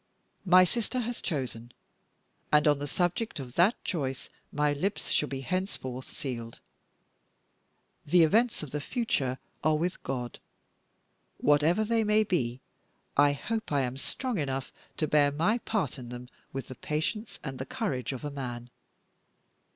[0.47, 1.71] My sister has chosen;
[2.51, 6.59] and on the subject of that choice my lips shall be henceforth sealed.
[8.07, 10.39] The events of the future are with God;
[11.37, 12.61] whatever they may be,
[13.15, 17.39] I hope I am strong enough to bear my part in them with the patience
[17.43, 18.71] and the courage of a man!